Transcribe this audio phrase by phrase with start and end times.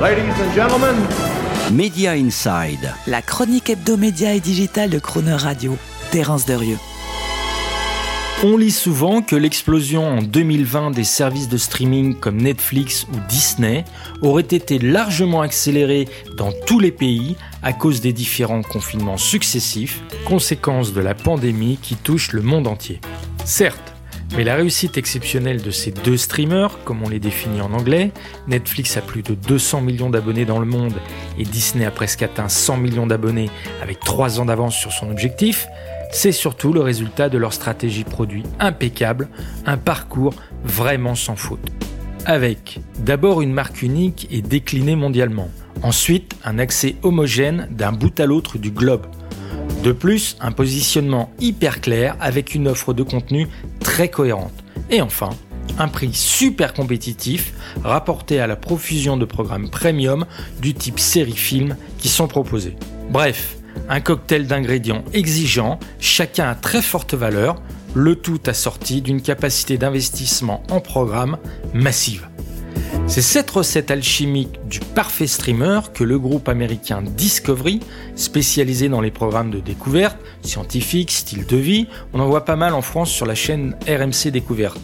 [0.00, 0.96] Ladies and gentlemen,
[1.72, 2.94] Media Inside.
[3.06, 5.76] La chronique hebdomédia et digitale de Croner Radio.
[6.10, 6.78] Terence Derieux.
[8.42, 13.84] On lit souvent que l'explosion en 2020 des services de streaming comme Netflix ou Disney
[14.22, 20.94] aurait été largement accélérée dans tous les pays à cause des différents confinements successifs, conséquence
[20.94, 23.02] de la pandémie qui touche le monde entier.
[23.44, 23.89] Certes,
[24.36, 28.12] mais la réussite exceptionnelle de ces deux streamers, comme on les définit en anglais,
[28.46, 30.94] Netflix a plus de 200 millions d'abonnés dans le monde
[31.38, 33.50] et Disney a presque atteint 100 millions d'abonnés
[33.82, 35.66] avec 3 ans d'avance sur son objectif,
[36.12, 39.28] c'est surtout le résultat de leur stratégie produit impeccable,
[39.66, 40.34] un parcours
[40.64, 41.70] vraiment sans faute.
[42.26, 45.50] Avec d'abord une marque unique et déclinée mondialement,
[45.82, 49.06] ensuite un accès homogène d'un bout à l'autre du globe.
[49.82, 53.48] De plus, un positionnement hyper clair avec une offre de contenu
[53.80, 54.52] très cohérente.
[54.90, 55.30] Et enfin,
[55.78, 60.26] un prix super compétitif rapporté à la profusion de programmes premium
[60.60, 62.76] du type série-film qui sont proposés.
[63.08, 63.56] Bref,
[63.88, 67.62] un cocktail d'ingrédients exigeants, chacun à très forte valeur,
[67.94, 71.38] le tout assorti d'une capacité d'investissement en programme
[71.72, 72.28] massive.
[73.06, 77.80] C'est cette recette alchimique du parfait streamer que le groupe américain Discovery,
[78.14, 82.72] spécialisé dans les programmes de découverte, scientifiques, style de vie, on en voit pas mal
[82.72, 84.80] en France sur la chaîne RMC Découverte,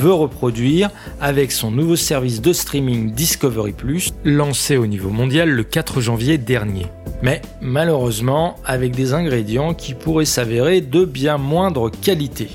[0.00, 3.72] veut reproduire avec son nouveau service de streaming Discovery⁇
[4.24, 6.86] lancé au niveau mondial le 4 janvier dernier.
[7.22, 12.48] Mais malheureusement avec des ingrédients qui pourraient s'avérer de bien moindre qualité.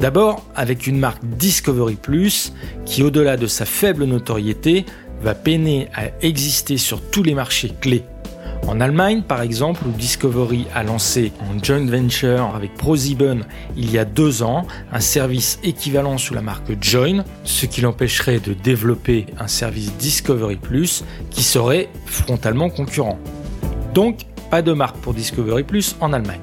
[0.00, 1.98] D'abord avec une marque Discovery⁇
[2.84, 4.84] qui au-delà de sa faible notoriété
[5.22, 8.04] va peiner à exister sur tous les marchés clés
[8.66, 13.44] en Allemagne, par exemple, où Discovery a lancé en joint venture avec ProSieben
[13.76, 18.40] il y a deux ans un service équivalent sous la marque Join, ce qui l'empêcherait
[18.40, 23.18] de développer un service Discovery Plus qui serait frontalement concurrent.
[23.94, 26.40] Donc, pas de marque pour Discovery Plus en Allemagne.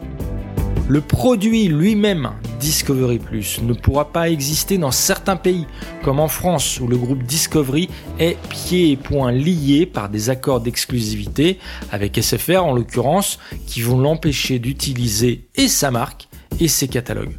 [0.88, 2.32] Le produit lui-même
[2.64, 5.68] Discovery Plus ne pourra pas exister dans certains pays,
[6.02, 10.62] comme en France où le groupe Discovery est pieds et poings liés par des accords
[10.62, 11.60] d'exclusivité
[11.92, 13.38] avec SFR en l'occurrence,
[13.68, 16.30] qui vont l'empêcher d'utiliser et sa marque
[16.62, 17.36] et ses catalogues.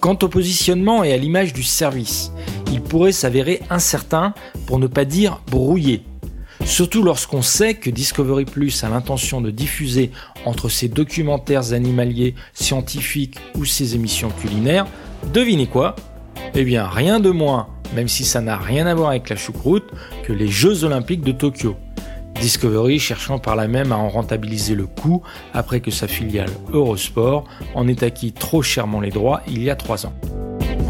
[0.00, 2.32] Quant au positionnement et à l'image du service,
[2.72, 4.34] il pourrait s'avérer incertain
[4.66, 6.02] pour ne pas dire brouillé
[6.66, 10.10] Surtout lorsqu'on sait que Discovery Plus a l'intention de diffuser
[10.44, 14.86] entre ses documentaires animaliers, scientifiques ou ses émissions culinaires,
[15.32, 15.94] devinez quoi?
[16.54, 19.84] Eh bien rien de moins, même si ça n'a rien à voir avec la choucroute,
[20.24, 21.76] que les Jeux Olympiques de Tokyo.
[22.40, 25.22] Discovery cherchant par là même à en rentabiliser le coût
[25.54, 27.44] après que sa filiale Eurosport
[27.74, 30.12] en ait acquis trop chèrement les droits il y a trois ans.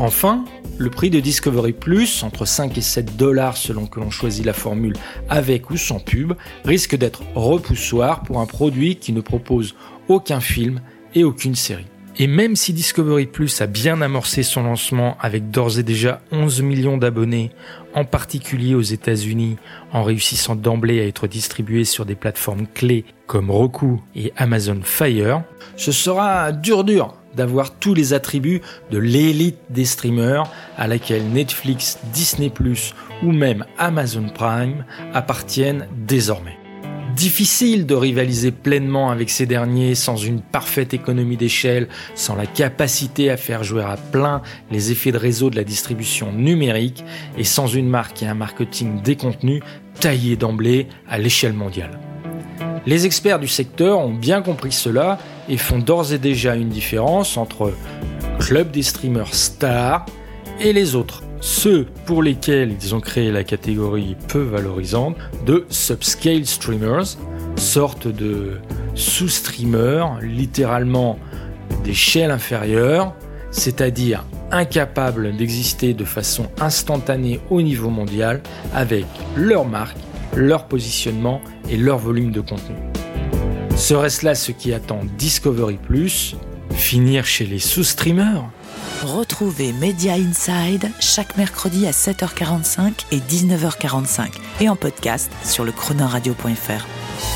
[0.00, 0.44] Enfin,
[0.78, 4.52] le prix de Discovery Plus, entre 5 et 7 dollars selon que l'on choisit la
[4.52, 4.94] formule
[5.28, 9.74] avec ou sans pub, risque d'être repoussoir pour un produit qui ne propose
[10.08, 10.80] aucun film
[11.14, 11.86] et aucune série.
[12.18, 16.62] Et même si Discovery Plus a bien amorcé son lancement avec d'ores et déjà 11
[16.62, 17.50] millions d'abonnés,
[17.94, 19.56] en particulier aux États-Unis,
[19.92, 25.42] en réussissant d'emblée à être distribué sur des plateformes clés comme Roku et Amazon Fire,
[25.76, 31.98] ce sera dur dur d'avoir tous les attributs de l'élite des streamers à laquelle Netflix,
[32.12, 32.48] Disney⁇
[33.22, 36.56] ou même Amazon Prime appartiennent désormais.
[37.14, 43.30] Difficile de rivaliser pleinement avec ces derniers sans une parfaite économie d'échelle, sans la capacité
[43.30, 47.04] à faire jouer à plein les effets de réseau de la distribution numérique
[47.38, 49.62] et sans une marque et un marketing des contenus
[49.98, 51.98] taillés d'emblée à l'échelle mondiale.
[52.86, 57.36] Les experts du secteur ont bien compris cela et font d'ores et déjà une différence
[57.36, 57.72] entre
[58.38, 60.06] club des streamers stars
[60.60, 61.24] et les autres.
[61.40, 67.16] Ceux pour lesquels ils ont créé la catégorie peu valorisante de subscale streamers,
[67.56, 68.60] sorte de
[68.94, 71.18] sous-streamers, littéralement
[71.82, 73.14] d'échelle inférieure,
[73.50, 78.42] c'est-à-dire incapables d'exister de façon instantanée au niveau mondial
[78.72, 79.98] avec leur marque
[80.36, 82.76] leur positionnement et leur volume de contenu.
[83.76, 85.78] Serait-ce là ce qui attend Discovery⁇
[86.70, 88.44] Finir chez les sous-streamers?
[89.02, 94.28] Retrouvez Media Inside chaque mercredi à 7h45 et 19h45
[94.60, 97.35] et en podcast sur le chronoradio.fr.